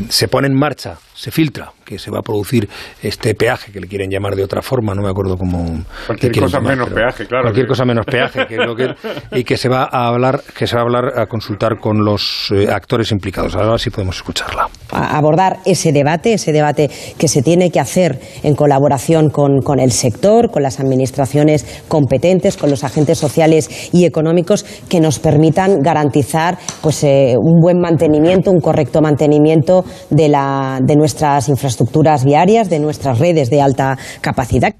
[0.10, 2.69] se pone en marcha, se filtra, que se va a producir
[3.03, 5.84] este peaje que le quieren llamar de otra forma, no me acuerdo cómo.
[6.08, 7.43] Cualquier cosa llamar, menos pero peaje, claro.
[7.43, 8.95] Cualquier que- cosa menos peaje, que lo que-
[9.38, 12.47] y que se va a hablar, que se va a hablar a consultar con los
[12.55, 13.53] eh, actores implicados.
[13.55, 14.69] Ahora sí podemos escucharla.
[14.93, 19.79] a abordar ese debate, ese debate que se tiene que hacer en colaboración con, con
[19.82, 25.79] el sector, con las administraciones competentes, con los agentes sociales y económicos que nos permitan
[25.82, 32.69] garantizar pues, eh, un buen mantenimiento, un correcto mantenimiento de, la, de nuestras infraestructuras viarias,
[32.69, 34.76] de nuestras redes de alta capacidad.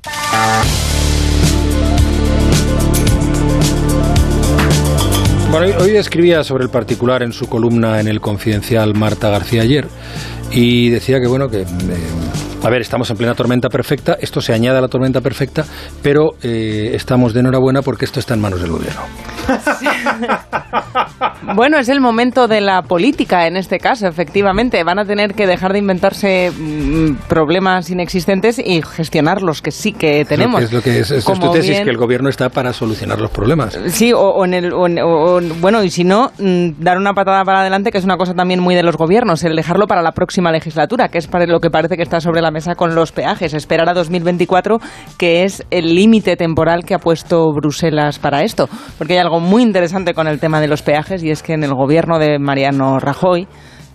[5.52, 9.88] Bueno, hoy- escribía sobre el particular en su columna en el Confidencial Marta García ayer
[10.52, 11.66] y decía que bueno que eh,
[12.64, 15.66] a ver estamos en plena tormenta perfecta, esto se añade a la tormenta perfecta,
[16.04, 19.02] pero eh, estamos de enhorabuena porque esto está en manos del gobierno.
[21.56, 24.84] Bueno, es el momento de la política en este caso, efectivamente.
[24.84, 29.94] Van a tener que dejar de inventarse mm, problemas inexistentes y gestionar los que sí
[29.94, 30.62] que tenemos.
[30.64, 32.74] Es lo que es, es, es Como tu tesis bien- que el gobierno está para
[32.74, 33.78] solucionar los problemas.
[33.88, 37.44] Sí, o, o en el, o o- bueno, y si no, mm, dar una patada
[37.44, 40.12] para adelante, que es una cosa también muy de los gobiernos, el dejarlo para la
[40.12, 43.12] próxima legislatura, que es para lo que parece que está sobre la mesa con los
[43.12, 44.80] peajes, esperar a 2024,
[45.18, 48.68] que es el límite temporal que ha puesto Bruselas para esto.
[48.98, 51.64] Porque hay algo muy interesante con el tema de los peajes y es que en
[51.64, 53.48] el gobierno de Mariano Rajoy,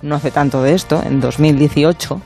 [0.03, 2.21] no hace tanto de esto, en 2018,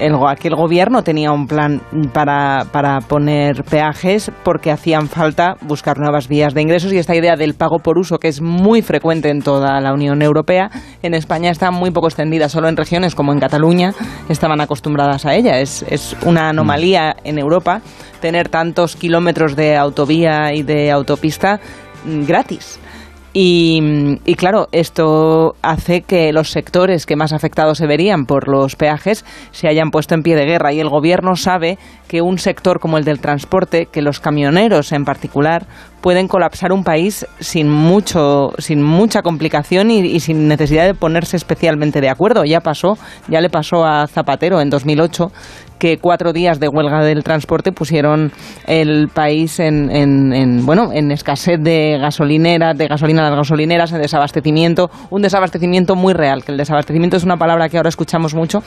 [0.00, 1.80] el, aquel gobierno tenía un plan
[2.12, 7.36] para, para poner peajes porque hacían falta buscar nuevas vías de ingresos y esta idea
[7.36, 10.70] del pago por uso, que es muy frecuente en toda la Unión Europea,
[11.02, 13.94] en España está muy poco extendida, solo en regiones como en Cataluña
[14.28, 15.58] estaban acostumbradas a ella.
[15.60, 17.80] Es, es una anomalía en Europa
[18.20, 21.60] tener tantos kilómetros de autovía y de autopista
[22.04, 22.78] gratis.
[23.34, 28.76] Y, y, claro, esto hace que los sectores que más afectados se verían por los
[28.76, 32.78] peajes se hayan puesto en pie de guerra y el gobierno sabe que un sector
[32.78, 35.64] como el del transporte, que los camioneros en particular,
[36.02, 41.38] pueden colapsar un país sin mucho sin mucha complicación y, y, sin necesidad de ponerse
[41.38, 42.44] especialmente de acuerdo.
[42.44, 45.32] Ya pasó, ya le pasó a Zapatero en 2008
[45.82, 48.30] que cuatro días de huelga del transporte pusieron
[48.68, 53.90] el país en, en, en, bueno en escasez de gasolinera, de gasolina a las gasolineras,
[53.90, 58.32] en desabastecimiento, un desabastecimiento muy real, que el desabastecimiento es una palabra que ahora escuchamos
[58.32, 58.60] mucho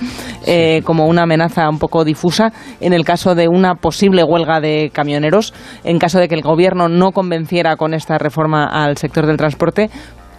[0.46, 2.52] eh, como una amenaza un poco difusa.
[2.82, 5.54] En el caso de una posible huelga de camioneros,
[5.86, 9.90] en caso de que el gobierno no convenciera con esta reforma al sector del transporte,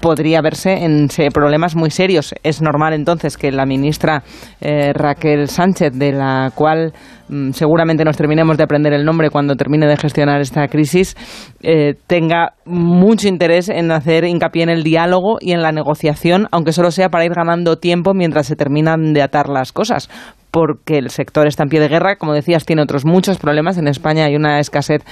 [0.06, 2.32] podría verse en problemas muy serios.
[2.44, 4.22] Es normal entonces que la ministra
[4.60, 6.92] eh, Raquel Sánchez, de la cual
[7.28, 11.16] mm, seguramente nos terminemos de aprender el nombre cuando termine de gestionar esta crisis,
[11.60, 16.70] eh, tenga mucho interés en hacer hincapié en el diálogo y en la negociación, aunque
[16.70, 20.08] solo sea para ir ganando tiempo mientras se terminan de atar las cosas
[20.52, 23.76] porque el sector está en pie de guerra, como decías, tiene otros muchos problemas.
[23.76, 25.02] En España hay una escasez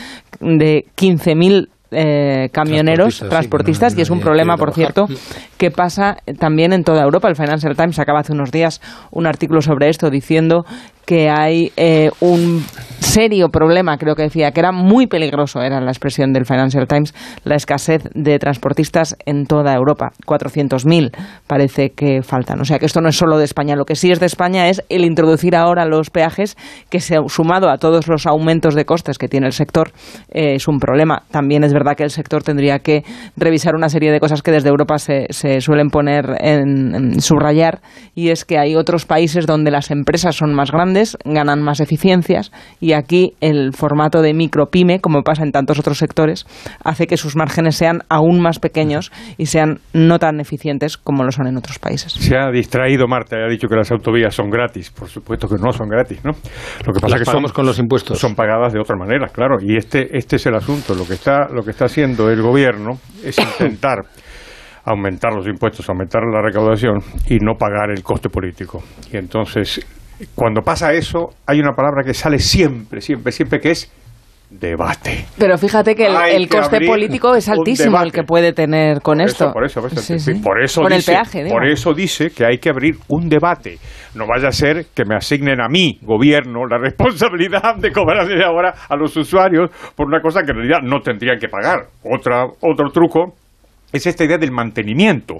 [0.41, 5.07] de 15.000 eh, camioneros, transportistas, transportistas sí, no, no, y es un problema, por cierto,
[5.57, 7.29] que pasa también en toda Europa.
[7.29, 8.81] El Financial Times acaba hace unos días
[9.11, 10.65] un artículo sobre esto diciendo
[11.07, 12.64] que hay eh, un
[13.14, 17.14] serio problema, creo que decía, que era muy peligroso, era la expresión del Financial Times,
[17.45, 20.12] la escasez de transportistas en toda Europa.
[20.27, 21.12] 400.000
[21.47, 22.61] parece que faltan.
[22.61, 23.77] O sea que esto no es solo de España.
[23.77, 26.57] Lo que sí es de España es el introducir ahora los peajes,
[26.90, 29.93] que se, sumado a todos los aumentos de costes que tiene el sector,
[30.33, 31.23] eh, es un problema.
[31.31, 33.05] También es verdad que el sector tendría que
[33.37, 37.81] revisar una serie de cosas que desde Europa se, se suelen poner en subrayar,
[38.14, 40.94] y es que hay otros países donde las empresas son más grandes,
[41.25, 46.47] ganan más eficiencias y aquí el formato de micropyme, como pasa en tantos otros sectores,
[46.85, 51.33] hace que sus márgenes sean aún más pequeños y sean no tan eficientes como lo
[51.33, 52.13] son en otros países.
[52.13, 54.91] Se ha distraído Marta, ha dicho que las autovías son gratis.
[54.91, 56.33] Por supuesto que no son gratis, ¿no?
[56.87, 58.19] Lo que pasa es que son, con los impuestos.
[58.19, 59.57] Son pagadas de otra manera, claro.
[59.61, 60.95] Y este, este es el asunto.
[60.95, 64.05] Lo que está, lo que está haciendo el gobierno es intentar
[64.85, 68.83] aumentar los impuestos, aumentar la recaudación y no pagar el coste político.
[69.13, 69.81] Y entonces
[70.35, 73.90] cuando pasa eso, hay una palabra que sale siempre, siempre, siempre, que es
[74.50, 75.27] debate.
[75.38, 79.27] Pero fíjate que el, el coste político es altísimo el que puede tener con por
[79.27, 79.44] esto.
[79.46, 80.35] Eso, por eso, por eso, Sí, sí.
[80.35, 83.79] Por eso Con el dice, peaje, por eso dice que hay que abrir un debate.
[84.14, 88.74] No vaya a ser que me asignen a mí, gobierno, la responsabilidad de cobrarle ahora
[88.88, 91.87] a los usuarios por una cosa que en realidad no tendrían que pagar.
[92.05, 93.35] Otra, otro truco
[93.92, 95.37] es esta idea del mantenimiento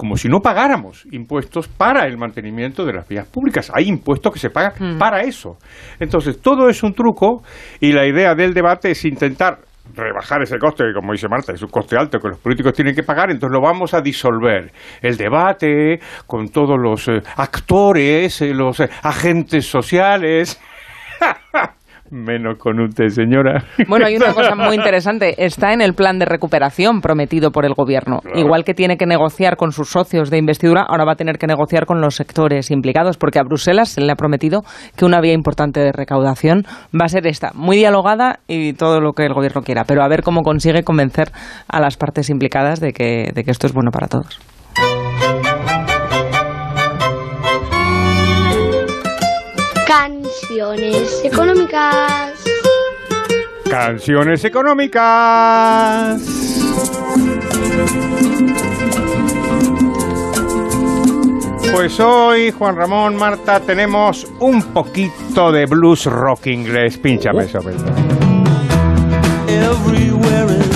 [0.00, 3.70] como si no pagáramos impuestos para el mantenimiento de las vías públicas.
[3.74, 4.98] Hay impuestos que se pagan Mm.
[4.98, 5.58] para eso.
[5.98, 7.42] Entonces, todo es un truco
[7.80, 9.58] y la idea del debate es intentar
[9.94, 12.94] rebajar ese coste, que como dice Marta, es un coste alto que los políticos tienen
[12.94, 14.72] que pagar, entonces lo vamos a disolver.
[15.02, 20.58] El debate con todos los eh, actores, eh, los eh, agentes sociales.
[22.10, 23.64] Menos con usted, señora.
[23.88, 25.34] Bueno, hay una cosa muy interesante.
[25.44, 28.20] Está en el plan de recuperación prometido por el gobierno.
[28.34, 31.46] Igual que tiene que negociar con sus socios de investidura, ahora va a tener que
[31.46, 34.62] negociar con los sectores implicados, porque a Bruselas se le ha prometido
[34.96, 39.12] que una vía importante de recaudación va a ser esta, muy dialogada y todo lo
[39.12, 41.30] que el gobierno quiera, pero a ver cómo consigue convencer
[41.68, 44.38] a las partes implicadas de que, de que esto es bueno para todos.
[50.30, 52.44] Canciones económicas.
[53.68, 56.22] Canciones económicas.
[61.72, 66.96] Pues hoy, Juan Ramón, Marta, tenemos un poquito de blues rock inglés.
[66.96, 67.92] Pínchame eso, Pedro.
[69.48, 70.66] Everywhere is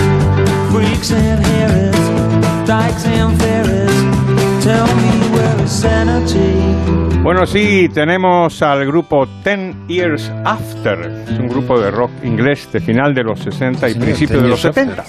[0.73, 4.65] freaks and Harris, dykes and ferries.
[4.65, 7.04] Tell me where is sanity?
[7.25, 11.11] Bueno, sí, tenemos al grupo Ten Years After.
[11.27, 14.49] Es un grupo de rock inglés de final de los 60 y Sí, principios de
[14.51, 15.05] los Years 70.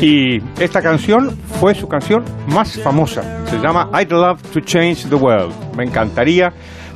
[0.00, 3.44] Y esta canción fue su canción más famosa.
[3.46, 5.52] Se llama I'd Love to Change the World.
[5.76, 6.52] Me encantaría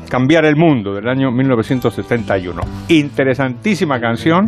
[0.08, 2.62] Cambiar el Mundo, del año 1971.
[2.88, 4.46] Interesantísima canción,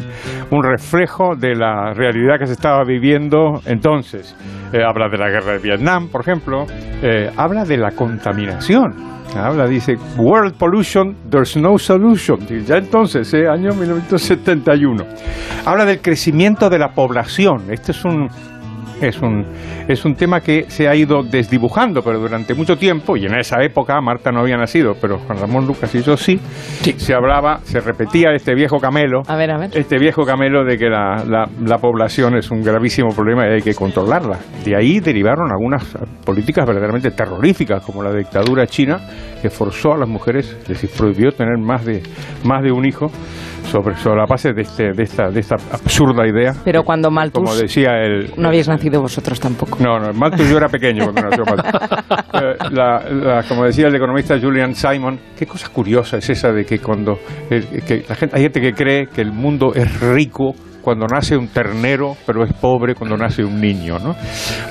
[0.52, 4.36] un reflejo de la realidad que se estaba viviendo entonces.
[4.72, 6.64] Eh, habla de la guerra de Vietnam, por ejemplo,
[7.02, 9.19] eh, habla de la contaminación.
[9.36, 12.40] Habla, dice, World Pollution, there's no solution.
[12.66, 15.04] Ya entonces, eh, año 1971.
[15.64, 17.70] Habla del crecimiento de la población.
[17.70, 18.28] Este es un,
[19.00, 19.44] es un,
[19.88, 23.62] es un tema que se ha ido desdibujando, pero durante mucho tiempo, y en esa
[23.62, 26.38] época Marta no había nacido, pero Juan Ramón Lucas y yo sí,
[26.96, 29.70] se hablaba, se repetía este viejo camelo, A ver, a ver.
[29.74, 33.62] este viejo camelo de que la, la- la población es un gravísimo problema y hay
[33.62, 34.38] que controlarla.
[34.64, 35.84] De ahí derivaron algunas
[36.24, 38.98] políticas verdaderamente terroríficas, como la dictadura china,
[39.40, 42.02] que forzó a las mujeres, les prohibió tener más de,
[42.44, 43.10] más de un hijo
[43.70, 46.52] sobre, sobre la base de, este, de, esta, de esta absurda idea.
[46.64, 47.42] Pero cuando Malthus...
[47.44, 49.78] Como decía el, No habéis nacido vosotros tampoco.
[49.80, 51.70] no, no, Malthus yo era pequeño cuando nació Malthus.
[52.32, 56.64] Eh, la- la- como decía el economista Julian Simon, qué cosa curiosa es esa de
[56.64, 61.06] que cuando que la gente, hay gente que cree que el mundo es rico cuando
[61.06, 64.14] nace un ternero, pero es pobre cuando nace un niño, ¿no?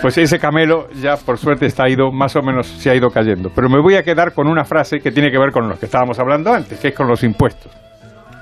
[0.01, 3.51] Pues ese camelo ya por suerte está ido más o menos se ha ido cayendo.
[3.53, 5.85] Pero me voy a quedar con una frase que tiene que ver con lo que
[5.85, 7.71] estábamos hablando antes, que es con los impuestos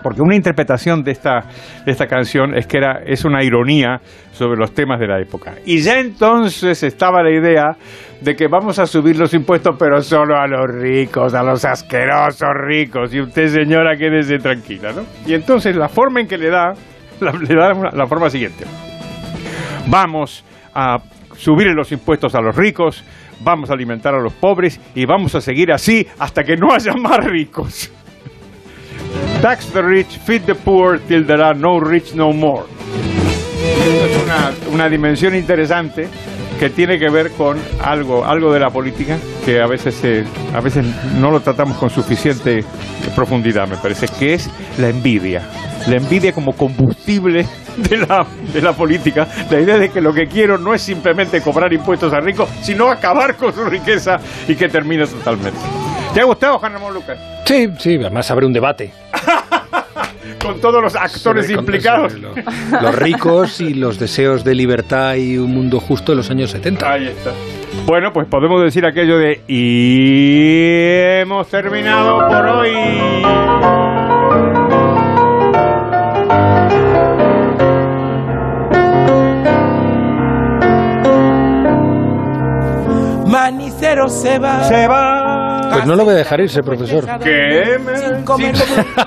[0.08, 1.42] porque una interpretación de esta,
[1.86, 4.00] de esta canción es que era, es una ironía
[4.32, 5.56] sobre los temas de la época.
[5.66, 7.76] Y ya entonces estaba la idea
[8.22, 12.48] de que vamos a subir los impuestos, pero solo a los ricos, a los asquerosos
[12.66, 13.14] ricos.
[13.14, 15.02] Y usted, señora, quédese tranquila, ¿no?
[15.26, 16.72] Y entonces la forma en que le da,
[17.20, 18.64] le da la forma siguiente.
[19.88, 21.00] Vamos a
[21.36, 23.04] subir los impuestos a los ricos,
[23.42, 26.94] vamos a alimentar a los pobres y vamos a seguir así hasta que no haya
[26.94, 27.92] más ricos.
[29.42, 32.64] Tax the rich, feed the poor till there are no rich no more.
[33.86, 36.08] Esto es una, una dimensión interesante
[36.60, 40.24] que tiene que ver con algo, algo de la política que a veces, se-
[40.56, 40.86] a veces
[41.20, 42.64] no lo tratamos con suficiente
[43.16, 45.44] profundidad, me parece, que es la envidia.
[45.88, 47.46] La envidia como combustible
[47.78, 49.28] de la, de la política.
[49.52, 52.90] La idea de que lo que quiero no es simplemente cobrar impuestos a ricos, sino
[52.90, 55.60] acabar con su riqueza y que termine totalmente.
[56.14, 57.18] ¿Te ha gustado, Juan Ramón Lucas?
[57.46, 58.92] Sí, sí, además abre un debate.
[60.42, 62.14] Con todos los actores Sobre- implicados.
[62.82, 66.90] Los ricos y los deseos de libertad y un mundo justo de los años 70.
[66.92, 67.32] Ahí está.
[67.86, 72.72] Bueno, pues podemos decir aquello de y hemos terminado por hoy.
[83.28, 84.64] Manicero se va.
[84.64, 85.27] Se va.
[85.72, 87.06] Pues no lo voy a dejar irse, profesor.
[87.20, 88.56] Que me Sin comer.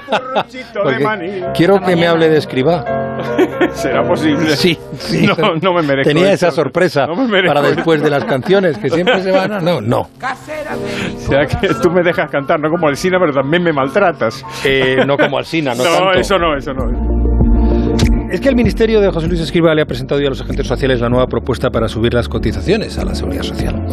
[0.09, 1.31] porrochito de maní.
[1.55, 2.85] quiero que me hable de escriba.
[3.73, 4.57] ¿Será posible?
[4.57, 5.27] Sí, sí.
[5.27, 8.79] No, no me merezco Tenía esa sorpresa No me merezco para después de las canciones,
[8.79, 9.61] que siempre se van a...
[9.61, 10.01] No, no.
[10.01, 14.45] O sea que tú me dejas cantar, no como Alcina, pero también me maltratas.
[14.65, 16.13] Eh, no como Alsina, no No, tanto.
[16.19, 17.10] eso no, eso no.
[18.31, 20.65] Es que el Ministerio de José Luis Escriba le ha presentado ya a los agentes
[20.65, 23.85] sociales la nueva propuesta para subir las cotizaciones a la seguridad social.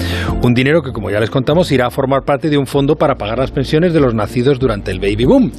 [0.44, 3.16] Un dinero que, como ya les contamos, irá a formar parte de un fondo para
[3.16, 5.52] pagar las pensiones de los nacidos durante el baby boom,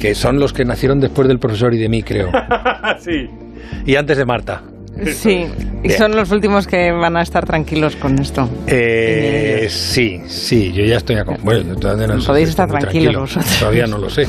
[0.00, 2.30] que son los que nacieron después del profesor y de mí, creo.
[3.00, 3.28] sí.
[3.84, 4.62] Y antes de Marta.
[5.12, 5.46] Sí,
[5.82, 8.48] y son los últimos que van a estar tranquilos con esto.
[8.66, 13.58] Eh, sí, sí, yo ya estoy Bueno, yo todavía no Podéis estar tranquilos vosotros.
[13.58, 14.26] Todavía no lo sé.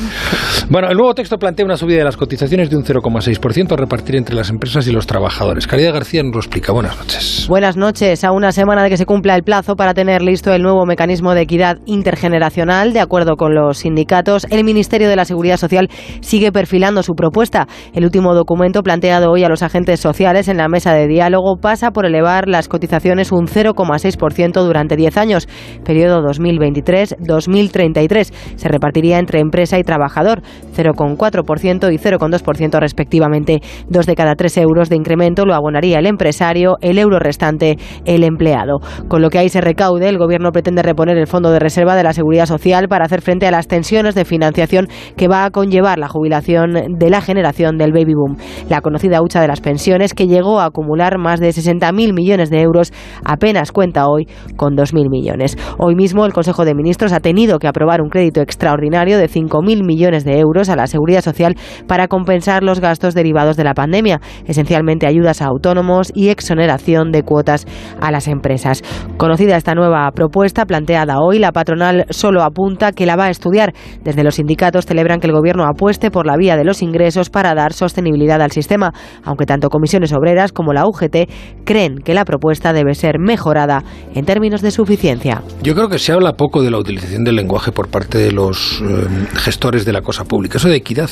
[0.70, 4.16] Bueno, el nuevo texto plantea una subida de las cotizaciones de un 0,6% a repartir
[4.16, 5.68] entre las empresas y los trabajadores.
[5.68, 6.72] Caridad García nos lo explica.
[6.72, 7.46] Buenas noches.
[7.48, 8.24] Buenas noches.
[8.24, 11.34] A una semana de que se cumpla el plazo para tener listo el nuevo mecanismo
[11.36, 15.90] de equidad intergeneracional, de acuerdo con los sindicatos, el Ministerio de la Seguridad Social
[16.22, 17.68] sigue perfilando su propuesta.
[17.94, 21.92] El último documento planteado hoy a los agentes sociales en la mesa de diálogo pasa
[21.92, 25.48] por elevar las cotizaciones un 0,6% durante 10 años,
[25.84, 28.34] periodo 2023-2033.
[28.56, 30.42] Se repartiría entre empresa y trabajador,
[30.76, 33.62] 0,4% y 0,2% respectivamente.
[33.90, 38.24] Dos de cada tres euros de incremento lo abonaría el empresario, el euro restante el
[38.24, 38.80] empleado.
[39.08, 42.04] Con lo que ahí se recaude, el Gobierno pretende reponer el Fondo de Reserva de
[42.04, 44.88] la Seguridad Social para hacer frente a las tensiones de financiación
[45.18, 48.38] que va a conllevar la jubilación de la generación del baby boom.
[48.70, 52.62] La conocida hucha de las pensiones, que llegó a acumular más de 60.000 millones de
[52.62, 55.58] euros, apenas cuenta hoy con 2.000 millones.
[55.78, 59.84] Hoy mismo el Consejo de Ministros ha tenido que aprobar un crédito extraordinario de 5.000
[59.84, 61.56] millones de euros a la Seguridad Social
[61.88, 67.24] para compensar los gastos derivados de la pandemia, esencialmente ayudas a autónomos y exoneración de
[67.24, 67.66] cuotas
[68.00, 68.84] a las empresas.
[69.18, 73.74] Conocida esta nueva propuesta planteada hoy, la patronal solo apunta que la va a estudiar.
[74.04, 77.56] Desde los sindicatos celebran que el Gobierno apueste por la vía de los ingresos para
[77.56, 78.94] dar sostenibilidad al sistema,
[79.24, 81.30] aunque tanto comisiones obreras como la UGT
[81.66, 83.84] creen que la propuesta debe ser mejorada
[84.14, 85.42] en términos de suficiencia.
[85.64, 88.82] Yo creo que se habla poco de la utilización del lenguaje por parte de los
[88.82, 90.58] eh, gestores de la cosa pública.
[90.58, 91.10] Eso de equidad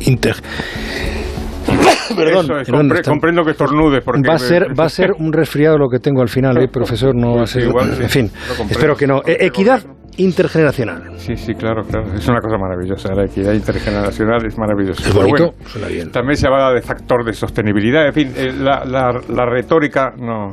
[0.00, 0.36] inter
[2.16, 4.88] Perdón, Eso es, perdón, compre- está- comprendo que estornudes porque va a ser va a
[4.88, 7.14] ser un resfriado lo que tengo al final, ¿eh, profesor?
[7.14, 7.64] No va a ser.
[7.68, 8.02] Igual, sí.
[8.02, 8.30] en fin,
[8.70, 9.18] espero que no.
[9.26, 9.82] Eh, equidad
[10.18, 11.18] intergeneracional.
[11.18, 12.12] Sí, sí, claro, claro.
[12.14, 13.14] Es una cosa maravillosa.
[13.14, 15.08] La equidad intergeneracional es maravillosa.
[15.08, 16.10] Es bonito, bueno, suena bien.
[16.10, 18.06] También se habla de factor de sostenibilidad.
[18.06, 20.52] En fin, eh, la, la, la retórica no,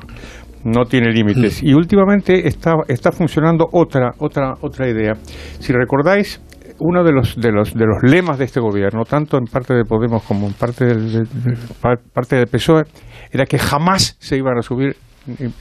[0.63, 1.61] no tiene límites.
[1.61, 1.67] Mm.
[1.67, 5.13] Y últimamente está, está funcionando otra, otra, otra idea.
[5.59, 6.41] Si recordáis,
[6.79, 9.83] uno de los, de los, de los lemas de este gobierno, tanto en parte de
[9.85, 11.27] Podemos como en parte del,
[11.81, 12.83] pa- parte del PSOE,
[13.31, 14.95] era que jamás se iban a subir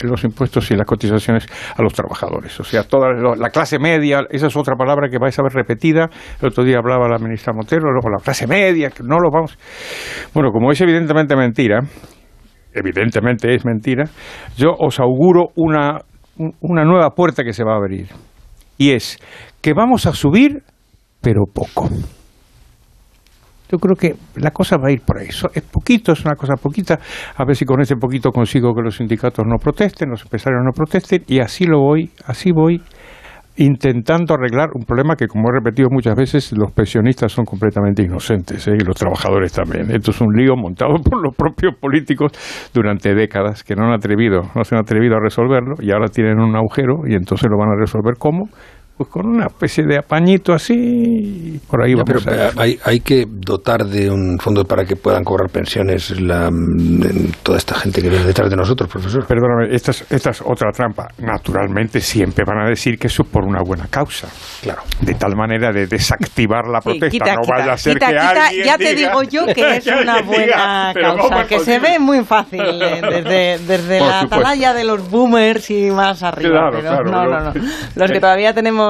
[0.02, 1.46] los impuestos y las cotizaciones
[1.76, 2.58] a los trabajadores.
[2.60, 6.08] O sea, toda la clase media, esa es otra palabra que vais a ver repetida.
[6.40, 9.58] El otro día hablaba la ministra Montero, luego la clase media, que no lo vamos.
[10.34, 11.80] Bueno, como es evidentemente mentira,
[12.72, 14.04] evidentemente es mentira,
[14.56, 15.98] yo os auguro una,
[16.38, 18.08] un- una nueva puerta que se va a abrir.
[18.76, 19.18] Y es
[19.60, 20.62] que vamos a subir,
[21.20, 21.88] pero poco.
[23.70, 25.28] Yo creo que la cosa va a ir por ahí.
[25.28, 26.98] Es poquito, es una cosa poquita.
[27.36, 30.72] A ver si con ese poquito consigo que los sindicatos no protesten, los empresarios no
[30.72, 32.82] protesten, y así lo voy, así voy
[33.56, 38.66] intentando arreglar un problema que, como he repetido muchas veces, los pensionistas son completamente inocentes
[38.66, 38.72] ¿eh?
[38.78, 39.90] y los trabajadores también.
[39.90, 42.32] Esto es un lío montado por los propios políticos
[42.72, 46.40] durante décadas que no han atrevido, no se han atrevido a resolverlo y ahora tienen
[46.40, 48.48] un agujero y entonces lo van a resolver ¿cómo?
[48.96, 52.78] Pues con una especie de apañito así, por ahí Ya, vamos pero a eh, hay,
[52.84, 56.48] hay que dotar de un fondo para que puedan cobrar pensiones la,
[57.42, 59.26] toda esta gente que viene detrás de nosotros, profesor.
[59.26, 61.08] Perdóname, esta es, esta es otra trampa.
[61.18, 64.28] Naturalmente siempre van a decir que eso es por una buena causa.
[64.62, 64.82] Claro.
[65.00, 67.08] De tal manera de desactivar la Sí, protesta.
[67.10, 69.46] quita, no quita, vaya a ser quita, que quita, alguien ya te diga- digo yo
[69.52, 71.90] que es que una buena diga, "Pero ¿cómo causa, que se posible?".
[71.90, 74.36] ve muy fácil eh, desde, desde la supuesto.
[74.36, 76.70] atalaya de los boomers y más arriba.
[76.70, 77.66] Claro, pero claro, no, no, no.
[77.96, 78.83] Los que todavía tenemos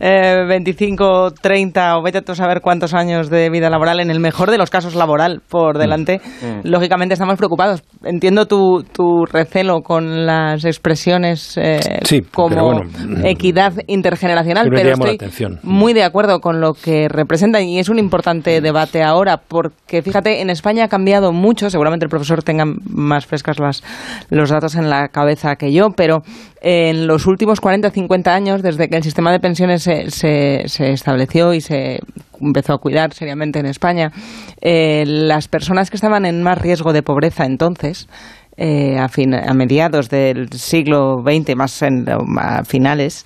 [0.00, 4.50] eh, 25, 30 o vete a saber cuántos años de vida laboral, en el mejor
[4.50, 6.68] de los casos laboral por delante, Mm.
[6.68, 7.82] lógicamente estamos preocupados.
[8.04, 12.90] Entiendo tu, tu recelo con las expresiones eh, Sí, como bueno,
[13.24, 15.18] equidad intergeneracional, pero estoy
[15.62, 20.40] muy de acuerdo con lo que representan y es un importante debate ahora porque fíjate
[20.40, 23.82] en España ha cambiado mucho seguramente el profesor tenga más frescas las,
[24.30, 26.22] los datos en la cabeza que yo pero
[26.60, 30.90] en los últimos 40 50 años desde que el sistema de pensiones se, se, se
[30.92, 32.00] estableció y se
[32.40, 34.12] empezó a cuidar seriamente en España.
[34.60, 38.08] Eh, las personas que estaban en más riesgo de pobreza entonces
[38.56, 42.04] eh, a, fin- a mediados del siglo XX, más en,
[42.38, 43.24] a finales,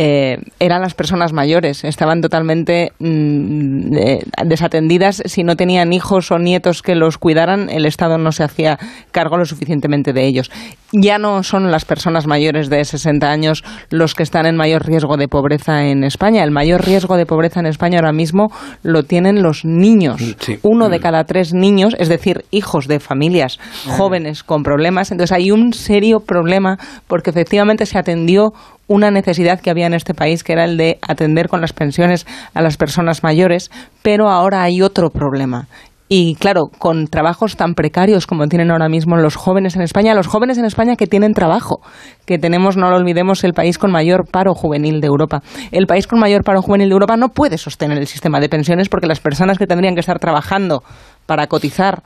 [0.00, 1.82] eh, eran las personas mayores.
[1.82, 5.24] Estaban totalmente mm, eh, desatendidas.
[5.24, 8.78] Si no tenían hijos o nietos que los cuidaran, el Estado no se hacía
[9.10, 10.52] cargo lo suficientemente de ellos.
[10.92, 15.16] Ya no son las personas mayores de 60 años los que están en mayor riesgo
[15.16, 16.44] de pobreza en España.
[16.44, 18.52] El mayor riesgo de pobreza en España ahora mismo
[18.84, 20.22] lo tienen los niños.
[20.62, 23.58] Uno de cada tres niños, es decir, hijos de familias
[23.96, 25.10] jóvenes con problemas.
[25.10, 26.78] Entonces hay un serio problema
[27.08, 28.52] porque efectivamente se atendió
[28.88, 32.26] una necesidad que había en este país, que era el de atender con las pensiones
[32.54, 33.70] a las personas mayores,
[34.02, 35.68] pero ahora hay otro problema.
[36.10, 40.26] Y claro, con trabajos tan precarios como tienen ahora mismo los jóvenes en España, los
[40.26, 41.82] jóvenes en España que tienen trabajo,
[42.24, 45.42] que tenemos, no lo olvidemos, el país con mayor paro juvenil de Europa.
[45.70, 48.88] El país con mayor paro juvenil de Europa no puede sostener el sistema de pensiones
[48.88, 50.82] porque las personas que tendrían que estar trabajando
[51.26, 52.02] para cotizar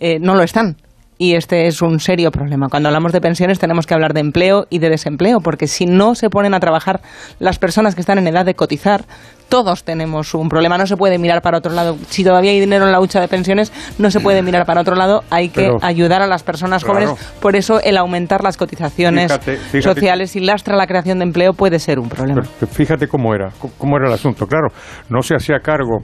[0.00, 0.76] eh, no lo están.
[1.24, 2.66] Y este es un serio problema.
[2.68, 6.14] Cuando hablamos de pensiones tenemos que hablar de empleo y de desempleo, porque si no
[6.14, 7.00] se ponen a trabajar
[7.38, 9.06] las personas que están en edad de cotizar,
[9.48, 10.76] todos tenemos un problema.
[10.76, 11.96] No se puede mirar para otro lado.
[12.10, 14.96] Si todavía hay dinero en la hucha de pensiones, no se puede mirar para otro
[14.96, 15.24] lado.
[15.30, 17.06] Hay que Pero- ayudar a las personas Claro.
[17.06, 17.32] jóvenes.
[17.40, 19.82] Por eso el aumentar las cotizaciones Fíjate, fíjate.
[19.82, 22.42] sociales y lastra la creación de empleo puede ser un problema.
[22.60, 23.48] Pero fíjate cómo era,
[23.78, 24.46] cómo era el asunto.
[24.46, 24.68] Claro,
[25.08, 26.00] no se hacía cargo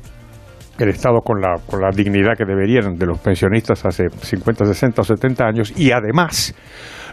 [0.78, 5.00] el Estado con la, con la dignidad que deberían de los pensionistas hace 50, 60
[5.00, 6.54] o 70 años y además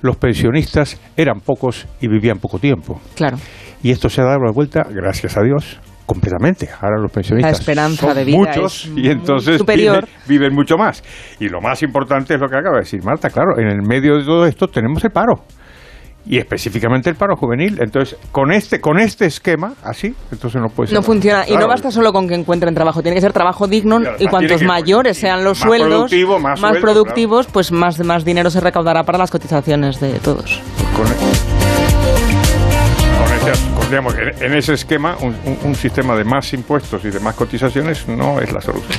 [0.02, 3.02] los pensionistas eran pocos y vivían poco tiempo.
[3.16, 3.38] Claro.
[3.84, 6.70] Y esto se ha dado la vuelta, gracias a Dios, completamente.
[6.82, 10.06] Ahora los pensionistas La esperanza son de vida muchos es y entonces superior.
[10.28, 11.04] Viven, viven mucho más.
[11.40, 14.18] Y lo más importante es lo que acaba de decir Marta, claro, en el medio
[14.18, 15.44] de todo esto tenemos el paro.
[16.30, 17.78] Y específicamente el paro juvenil.
[17.82, 20.98] Entonces, con este, con este esquema, así, entonces no puede ser.
[20.98, 21.46] No funciona.
[21.48, 23.02] Y no basta solo con que encuentren trabajo.
[23.02, 26.60] Tiene que ser trabajo digno Claro, y cuantos mayores sean los más sueldos, productivo, más
[26.60, 30.62] sueldo, productivos, pues más, más dinero se recaudará para las cotizaciones de todos.
[30.96, 31.14] con, con
[33.38, 37.10] ese- con, digamos, en, en ese esquema, un, un- un sistema de más impuestos y
[37.10, 38.98] de más cotizaciones no es la solución.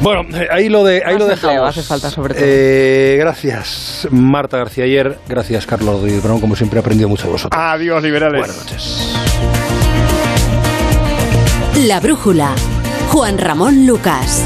[0.00, 1.68] Bueno, eh, ahí lo, de, ahí lo empleo dejamos.
[1.68, 2.44] hace falta, sobre todo.
[2.46, 5.18] Eh, gracias, Marta García ayer.
[5.28, 6.40] Gracias, Carlos Rodríguez Brown.
[6.40, 7.58] Como siempre, he aprendido mucho de vosotros.
[7.60, 8.40] Adiós, liberales.
[8.40, 9.14] Buenas noches.
[11.86, 12.54] La brújula.
[13.10, 14.44] Juan Ramón Lucas.